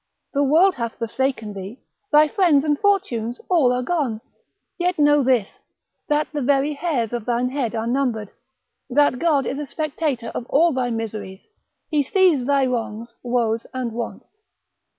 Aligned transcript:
The 0.33 0.41
world 0.43 0.73
hath 0.77 0.95
forsaken 0.95 1.53
thee, 1.53 1.77
thy 2.11 2.27
friends 2.27 2.65
and 2.65 2.79
fortunes 2.79 3.39
all 3.51 3.71
are 3.71 3.83
gone: 3.83 4.19
yet 4.79 4.97
know 4.97 5.21
this, 5.21 5.59
that 6.07 6.27
the 6.33 6.41
very 6.41 6.73
hairs 6.73 7.13
of 7.13 7.23
thine 7.25 7.49
head 7.49 7.75
are 7.75 7.85
numbered, 7.85 8.31
that 8.89 9.19
God 9.19 9.45
is 9.45 9.59
a 9.59 9.65
spectator 9.67 10.29
of 10.33 10.47
all 10.49 10.71
thy 10.73 10.89
miseries, 10.89 11.47
he 11.87 12.01
sees 12.01 12.45
thy 12.45 12.65
wrongs, 12.65 13.13
woes, 13.21 13.67
and 13.75 13.91
wants. 13.91 14.37